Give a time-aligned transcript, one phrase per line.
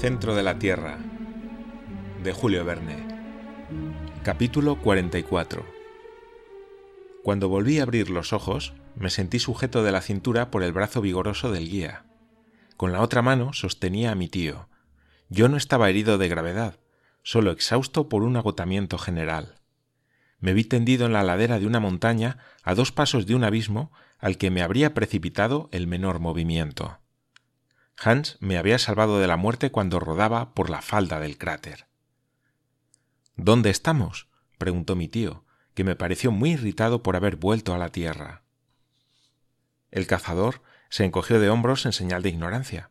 [0.00, 0.98] Centro de la Tierra
[2.22, 2.98] de Julio Verne
[4.22, 5.64] Capítulo 44
[7.24, 11.00] Cuando volví a abrir los ojos, me sentí sujeto de la cintura por el brazo
[11.00, 12.04] vigoroso del guía.
[12.76, 14.68] Con la otra mano sostenía a mi tío.
[15.30, 16.78] Yo no estaba herido de gravedad,
[17.22, 19.62] solo exhausto por un agotamiento general.
[20.40, 23.92] Me vi tendido en la ladera de una montaña a dos pasos de un abismo
[24.18, 26.98] al que me habría precipitado el menor movimiento.
[27.98, 31.86] Hans me había salvado de la muerte cuando rodaba por la falda del cráter.
[33.36, 34.28] ¿Dónde estamos?
[34.58, 38.42] preguntó mi tío, que me pareció muy irritado por haber vuelto a la tierra.
[39.90, 42.90] El cazador se encogió de hombros en señal de ignorancia.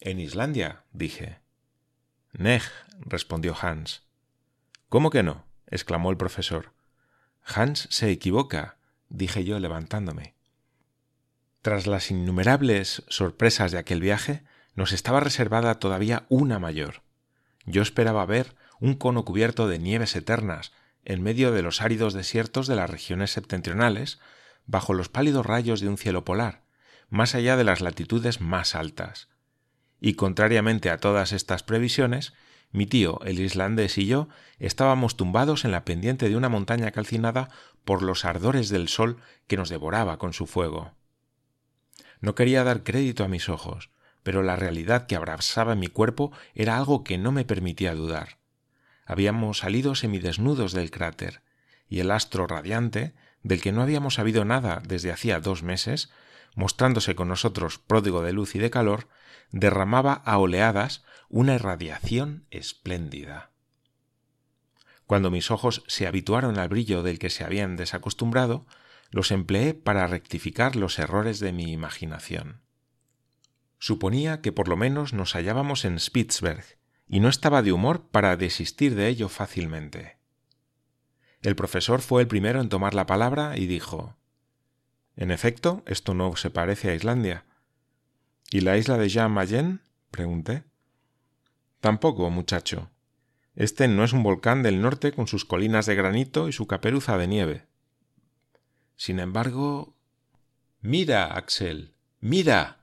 [0.00, 1.40] En Islandia, dije.
[2.32, 2.62] Neg,
[3.00, 4.02] respondió Hans.
[4.88, 5.46] ¿Cómo que no?
[5.66, 6.72] exclamó el profesor.
[7.42, 10.33] Hans se equivoca, dije yo levantándome.
[11.64, 17.00] Tras las innumerables sorpresas de aquel viaje, nos estaba reservada todavía una mayor.
[17.64, 20.72] Yo esperaba ver un cono cubierto de nieves eternas
[21.06, 24.20] en medio de los áridos desiertos de las regiones septentrionales,
[24.66, 26.64] bajo los pálidos rayos de un cielo polar,
[27.08, 29.30] más allá de las latitudes más altas.
[30.02, 32.34] Y contrariamente a todas estas previsiones,
[32.72, 37.48] mi tío, el islandés y yo estábamos tumbados en la pendiente de una montaña calcinada
[37.86, 40.92] por los ardores del sol que nos devoraba con su fuego.
[42.24, 43.90] No quería dar crédito a mis ojos,
[44.22, 48.38] pero la realidad que abrasaba mi cuerpo era algo que no me permitía dudar.
[49.04, 51.42] Habíamos salido semidesnudos del cráter,
[51.86, 56.10] y el astro radiante, del que no habíamos sabido nada desde hacía dos meses,
[56.54, 59.06] mostrándose con nosotros pródigo de luz y de calor,
[59.50, 63.50] derramaba a oleadas una irradiación espléndida.
[65.04, 68.64] Cuando mis ojos se habituaron al brillo del que se habían desacostumbrado,
[69.14, 72.62] los empleé para rectificar los errores de mi imaginación.
[73.78, 76.64] Suponía que por lo menos nos hallábamos en Spitzberg,
[77.06, 80.18] y no estaba de humor para desistir de ello fácilmente.
[81.42, 84.16] El profesor fue el primero en tomar la palabra y dijo
[85.14, 87.44] En efecto, esto no se parece a Islandia.
[88.50, 89.80] ¿Y la isla de Jean Mayen?
[90.10, 90.64] pregunté.
[91.78, 92.90] Tampoco, muchacho.
[93.54, 97.16] Este no es un volcán del norte con sus colinas de granito y su caperuza
[97.16, 97.73] de nieve.
[98.96, 99.96] Sin embargo.
[100.80, 101.94] Mira, Axel.
[102.20, 102.78] Mira.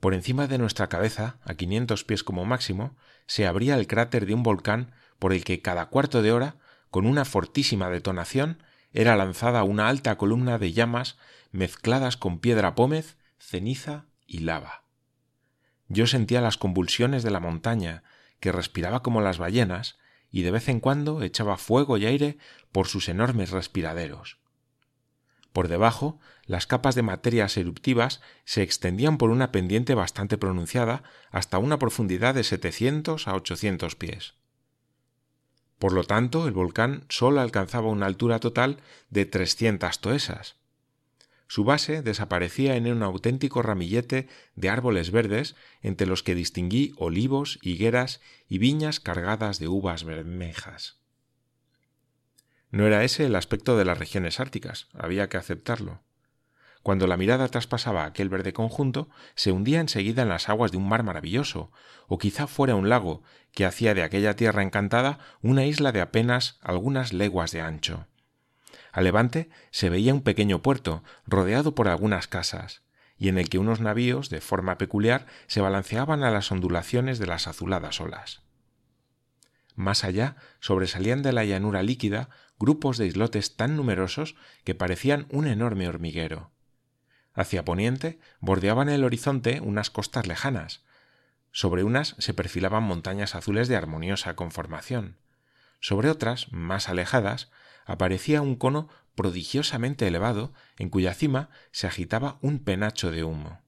[0.00, 2.96] Por encima de nuestra cabeza, a quinientos pies como máximo,
[3.26, 6.56] se abría el cráter de un volcán por el que cada cuarto de hora,
[6.90, 11.18] con una fortísima detonación, era lanzada una alta columna de llamas
[11.50, 14.84] mezcladas con piedra pómez, ceniza y lava.
[15.88, 18.02] Yo sentía las convulsiones de la montaña,
[18.40, 19.98] que respiraba como las ballenas,
[20.30, 22.38] y de vez en cuando echaba fuego y aire
[22.70, 24.38] por sus enormes respiraderos.
[25.52, 31.58] Por debajo, las capas de materias eruptivas se extendían por una pendiente bastante pronunciada hasta
[31.58, 34.34] una profundidad de 700 a 800 pies.
[35.78, 40.56] Por lo tanto, el volcán solo alcanzaba una altura total de 300 toesas.
[41.46, 47.58] Su base desaparecía en un auténtico ramillete de árboles verdes entre los que distinguí olivos,
[47.62, 50.97] higueras y viñas cargadas de uvas bermejas.
[52.70, 56.02] No era ese el aspecto de las regiones árticas, había que aceptarlo.
[56.82, 60.88] Cuando la mirada traspasaba aquel verde conjunto, se hundía enseguida en las aguas de un
[60.88, 61.70] mar maravilloso,
[62.06, 66.58] o quizá fuera un lago que hacía de aquella tierra encantada una isla de apenas
[66.62, 68.06] algunas leguas de ancho.
[68.92, 72.82] A levante se veía un pequeño puerto, rodeado por algunas casas,
[73.18, 77.26] y en el que unos navíos, de forma peculiar, se balanceaban a las ondulaciones de
[77.26, 78.42] las azuladas olas.
[79.74, 85.46] Más allá sobresalían de la llanura líquida grupos de islotes tan numerosos que parecían un
[85.46, 86.50] enorme hormiguero.
[87.34, 90.82] Hacia poniente bordeaban el horizonte unas costas lejanas.
[91.52, 95.18] Sobre unas se perfilaban montañas azules de armoniosa conformación.
[95.80, 97.50] Sobre otras, más alejadas,
[97.86, 103.62] aparecía un cono prodigiosamente elevado en cuya cima se agitaba un penacho de humo.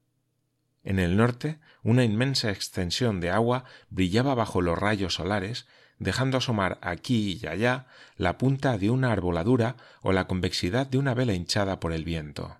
[0.83, 5.67] En el norte, una inmensa extensión de agua brillaba bajo los rayos solares
[6.01, 7.85] dejando asomar aquí y allá
[8.17, 12.57] la punta de una arboladura o la convexidad de una vela hinchada por el viento.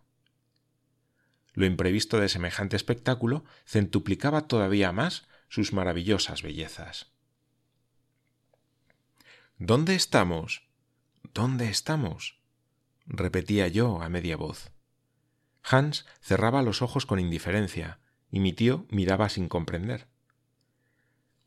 [1.54, 7.12] Lo imprevisto de semejante espectáculo centuplicaba todavía más sus maravillosas bellezas.
[9.58, 10.68] ¿Dónde estamos?
[11.34, 12.40] ¿Dónde estamos?
[13.08, 14.72] repetía yo a media voz.
[15.64, 18.00] Hans cerraba los ojos con indiferencia,
[18.30, 20.08] y mi tío miraba sin comprender.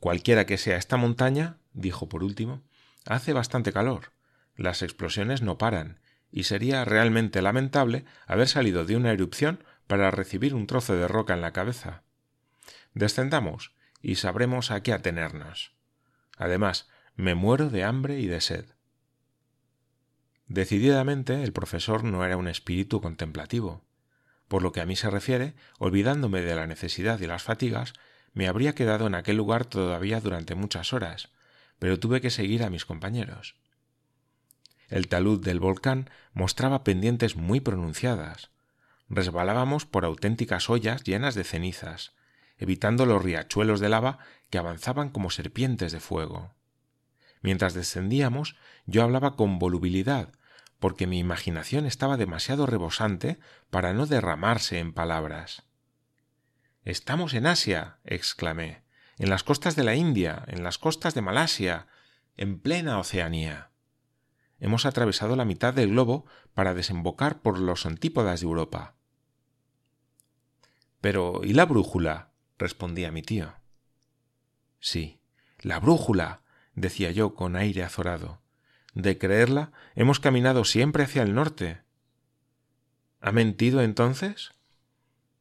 [0.01, 2.63] Cualquiera que sea esta montaña, dijo por último,
[3.05, 4.13] hace bastante calor.
[4.57, 6.01] Las explosiones no paran,
[6.31, 11.35] y sería realmente lamentable haber salido de una erupción para recibir un trozo de roca
[11.35, 12.03] en la cabeza.
[12.95, 15.75] Descendamos y sabremos a qué atenernos.
[16.37, 18.67] Además, me muero de hambre y de sed.
[20.47, 23.85] Decididamente el profesor no era un espíritu contemplativo.
[24.49, 27.95] Por lo que a mí se refiere, olvidándome de la necesidad y las fatigas,
[28.33, 31.31] me habría quedado en aquel lugar todavía durante muchas horas,
[31.79, 33.57] pero tuve que seguir a mis compañeros.
[34.89, 38.51] El talud del volcán mostraba pendientes muy pronunciadas.
[39.09, 42.15] Resbalábamos por auténticas ollas llenas de cenizas,
[42.59, 44.19] evitando los riachuelos de lava
[44.51, 46.55] que avanzaban como serpientes de fuego.
[47.41, 48.57] Mientras descendíamos,
[48.87, 50.33] yo hablaba con volubilidad,
[50.79, 53.39] porque mi imaginación estaba demasiado rebosante
[53.71, 55.65] para no derramarse en palabras.
[56.85, 58.84] Estamos en Asia, exclamé,
[59.19, 61.87] en las costas de la India, en las costas de Malasia,
[62.37, 63.71] en plena Oceanía.
[64.59, 68.95] Hemos atravesado la mitad del globo para desembocar por los antípodas de Europa.
[71.01, 72.31] Pero ¿y la brújula?
[72.59, 73.53] respondía mi tío.
[74.81, 75.21] Sí,
[75.61, 76.43] la brújula,
[76.75, 78.41] decía yo con aire azorado.
[78.95, 81.83] De creerla, hemos caminado siempre hacia el norte.
[83.21, 84.53] ¿Ha mentido entonces?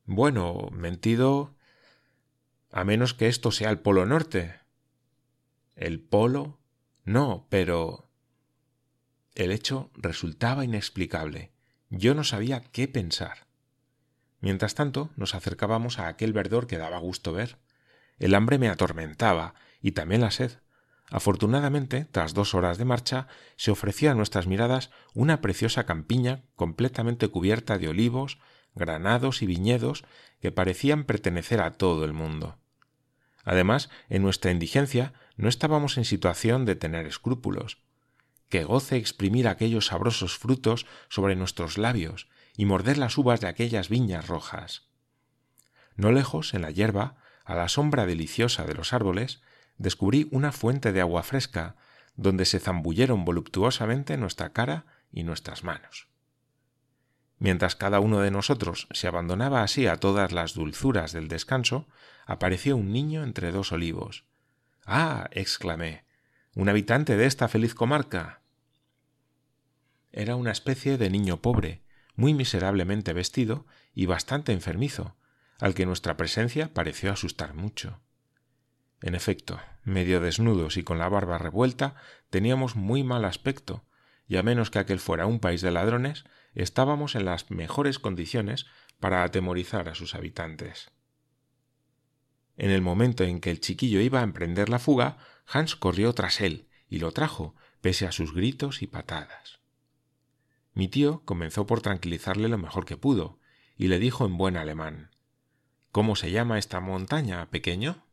[0.06, 1.56] Bueno, mentido.
[2.74, 4.60] A menos que esto sea el Polo Norte.
[5.76, 6.60] ¿El Polo?
[7.06, 8.10] No, pero.
[9.36, 11.52] El hecho resultaba inexplicable.
[11.92, 13.46] Yo no sabía qué pensar.
[14.42, 17.60] Mientras tanto, nos acercábamos a aquel verdor que daba gusto ver.
[18.18, 20.54] El hambre me atormentaba y también la sed.
[21.12, 27.28] Afortunadamente, tras dos horas de marcha, se ofrecía a nuestras miradas una preciosa campiña completamente
[27.28, 28.40] cubierta de olivos,
[28.74, 30.06] granados y viñedos
[30.40, 32.63] que parecían pertenecer a todo el mundo.
[33.44, 37.80] Además, en nuestra indigencia no estábamos en situación de tener escrúpulos.
[38.50, 43.90] Que goce exprimir aquellos sabrosos frutos sobre nuestros labios y morder las uvas de aquellas
[43.90, 44.88] viñas rojas.
[45.96, 49.42] No lejos, en la hierba, a la sombra deliciosa de los árboles,
[49.78, 51.76] descubrí una fuente de agua fresca,
[52.16, 56.13] donde se zambulleron voluptuosamente nuestra cara y nuestras manos.
[57.40, 61.88] Mientras cada uno de nosotros se abandonaba así a todas las dulzuras del descanso,
[62.26, 64.26] apareció un niño entre dos olivos.
[64.86, 65.30] Ah.
[65.32, 66.06] exclamé.
[66.56, 68.42] un habitante de esta feliz comarca.
[70.12, 71.84] Era una especie de niño pobre,
[72.16, 75.16] muy miserablemente vestido y bastante enfermizo,
[75.60, 78.02] al que nuestra presencia pareció asustar mucho.
[79.02, 81.96] En efecto, medio desnudos y con la barba revuelta,
[82.30, 83.84] teníamos muy mal aspecto,
[84.28, 88.66] y a menos que aquel fuera un país de ladrones, estábamos en las mejores condiciones
[89.00, 90.92] para atemorizar a sus habitantes.
[92.58, 95.18] En el momento en que el chiquillo iba a emprender la fuga,
[95.48, 99.60] Hans corrió tras él y lo trajo, pese a sus gritos y patadas.
[100.74, 103.40] Mi tío comenzó por tranquilizarle lo mejor que pudo,
[103.76, 105.12] y le dijo en buen alemán
[105.92, 108.08] ¿Cómo se llama esta montaña, pequeño?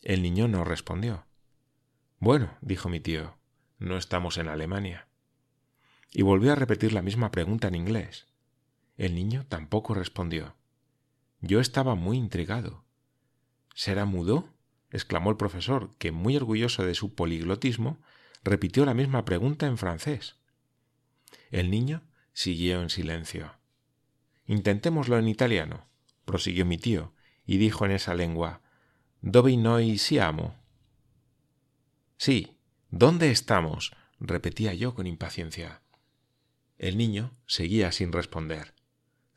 [0.00, 1.26] El niño no respondió.
[2.18, 3.36] Bueno, dijo mi tío,
[3.78, 5.08] no estamos en Alemania.
[6.12, 8.26] Y volvió a repetir la misma pregunta en inglés.
[8.96, 10.54] El niño tampoco respondió.
[11.40, 12.84] Yo estaba muy intrigado.
[13.74, 14.48] ¿Será mudo?
[14.90, 17.98] exclamó el profesor, que, muy orgulloso de su poliglotismo,
[18.44, 20.36] repitió la misma pregunta en francés.
[21.50, 22.02] El niño
[22.34, 23.54] siguió en silencio.
[24.46, 25.86] Intentémoslo en italiano,
[26.26, 27.14] prosiguió mi tío,
[27.46, 28.60] y dijo en esa lengua
[29.22, 30.56] Dove noi siamo?
[32.16, 32.58] Sí,
[32.90, 33.92] ¿dónde estamos?
[34.20, 35.80] repetía yo con impaciencia.
[36.82, 38.74] El niño seguía sin responder.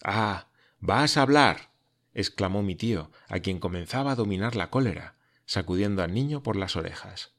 [0.03, 0.47] Ah,
[0.79, 1.69] vas a hablar.
[2.15, 6.75] exclamó mi tío, a quien comenzaba a dominar la cólera, sacudiendo al niño por las
[6.75, 7.35] orejas.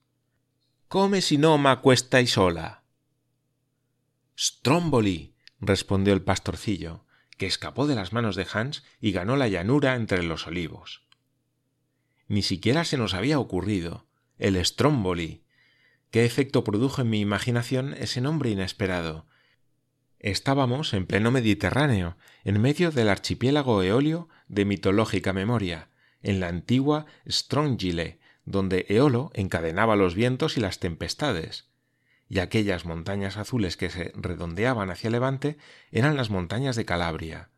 [0.86, 2.84] Come si no ma y sola.
[4.38, 5.34] Stromboli.
[5.58, 7.04] respondió el pastorcillo,
[7.36, 11.02] que escapó de las manos de Hans y ganó la llanura entre los olivos.
[12.28, 14.06] Ni siquiera se nos había ocurrido.
[14.38, 15.42] El Stromboli.
[16.12, 19.26] ¿Qué efecto produjo en mi imaginación ese nombre inesperado?
[20.18, 25.88] Estábamos en pleno Mediterráneo, en medio del archipiélago eolio de mitológica memoria,
[26.23, 31.68] en la antigua Strongile, donde Eolo encadenaba los vientos y las tempestades.
[32.28, 35.58] Y aquellas montañas azules que se redondeaban hacia levante
[35.90, 37.50] eran las montañas de Calabria.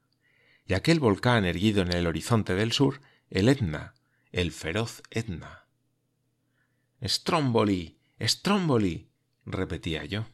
[0.66, 3.00] Y aquel volcán erguido en el horizonte del sur,
[3.30, 3.94] el Etna,
[4.32, 5.66] el feroz Etna.
[7.02, 7.98] Stromboli.
[8.20, 9.08] Stromboli.
[9.46, 10.26] repetía yo.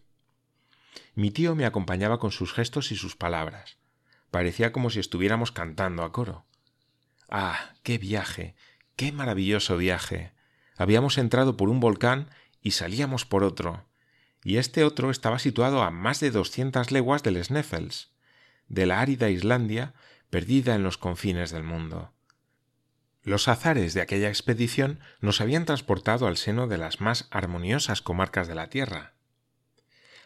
[1.15, 3.79] Mi tío me acompañaba con sus gestos y sus palabras.
[4.31, 6.45] Parecía como si estuviéramos cantando a coro.
[7.29, 8.55] Ah, qué viaje,
[8.97, 10.33] qué maravilloso viaje.
[10.77, 13.87] Habíamos entrado por un volcán y salíamos por otro,
[14.43, 18.13] y este otro estaba situado a más de doscientas leguas del Sneffels,
[18.69, 19.95] de la árida Islandia
[20.31, 22.13] perdida en los confines del mundo.
[23.23, 28.49] Los azares de aquella expedición nos habían transportado al seno de las más armoniosas comarcas
[28.49, 29.15] de la Tierra.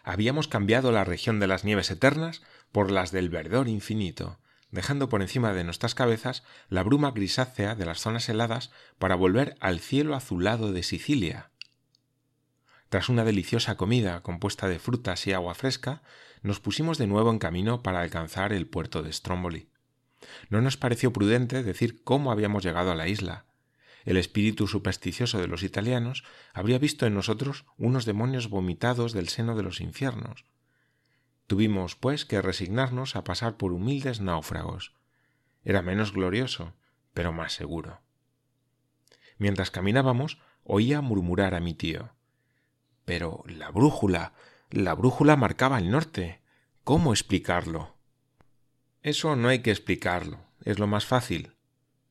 [0.08, 2.40] Habíamos cambiado la región de las nieves eternas
[2.72, 4.38] por las del verdor infinito,
[4.70, 9.58] dejando por encima de nuestras cabezas la bruma grisácea de las zonas heladas para volver
[9.60, 11.50] al cielo azulado de Sicilia.
[12.88, 16.00] Tras una deliciosa comida compuesta de frutas y agua fresca,
[16.40, 19.68] nos pusimos de nuevo en camino para alcanzar el puerto de Stromboli.
[20.48, 23.44] No nos pareció prudente decir cómo habíamos llegado a la isla.
[24.04, 29.56] El espíritu supersticioso de los italianos habría visto en nosotros unos demonios vomitados del seno
[29.56, 30.44] de los infiernos.
[31.46, 34.94] Tuvimos, pues, que resignarnos a pasar por humildes náufragos.
[35.64, 36.74] Era menos glorioso,
[37.14, 38.00] pero más seguro.
[39.38, 42.10] Mientras caminábamos, oía murmurar a mi tío.
[43.04, 44.34] Pero la brújula.
[44.70, 46.42] La brújula marcaba el norte.
[46.84, 47.96] ¿Cómo explicarlo?
[49.02, 51.54] Eso no hay que explicarlo, es lo más fácil,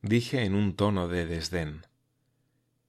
[0.02, 1.86] dije en un tono de desdén.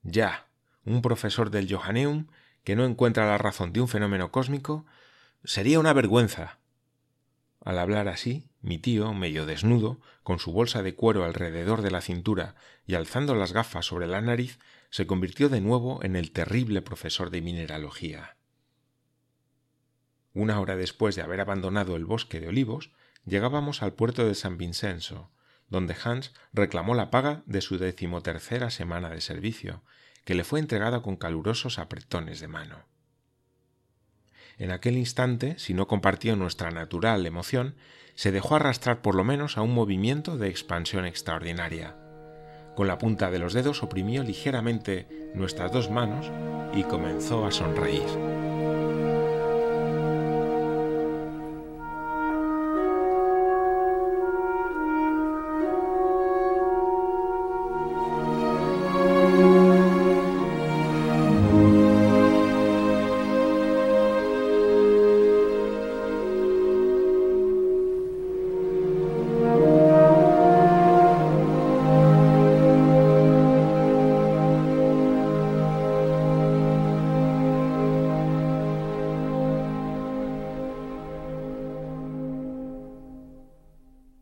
[0.04, 0.48] Ya,
[0.86, 2.28] un profesor del Johanneum
[2.64, 4.86] que no encuentra la razón de un fenómeno cósmico
[5.44, 6.60] sería una vergüenza.
[7.64, 12.02] Al hablar así, mi tío, medio desnudo, con su bolsa de cuero alrededor de la
[12.02, 16.82] cintura y alzando las gafas sobre la nariz, se convirtió de nuevo en el terrible
[16.82, 18.38] profesor de mineralogía.
[20.34, 22.92] Una hora después de haber abandonado el bosque de olivos,
[23.26, 25.32] llegábamos al puerto de San Vincenzo,
[25.70, 29.84] donde Hans reclamó la paga de su decimotercera semana de servicio,
[30.26, 32.86] que le fue entregada con calurosos apretones de mano.
[34.58, 37.76] En aquel instante, si no compartió nuestra natural emoción,
[38.16, 41.96] se dejó arrastrar por lo menos a un movimiento de expansión extraordinaria.
[42.76, 46.30] Con la punta de los dedos oprimió ligeramente nuestras dos manos
[46.74, 48.49] y comenzó a sonreír.